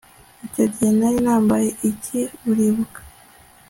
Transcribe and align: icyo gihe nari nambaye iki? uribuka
icyo 0.45 0.63
gihe 0.71 0.89
nari 0.99 1.17
nambaye 1.25 1.67
iki? 1.89 2.19
uribuka 2.49 2.99